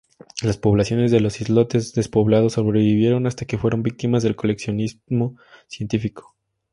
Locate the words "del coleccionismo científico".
4.23-6.35